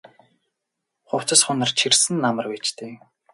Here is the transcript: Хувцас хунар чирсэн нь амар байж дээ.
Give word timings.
Хувцас 1.09 1.41
хунар 1.45 1.71
чирсэн 1.79 2.15
нь 2.17 2.27
амар 2.29 2.47
байж 2.51 2.67
дээ. 2.77 2.93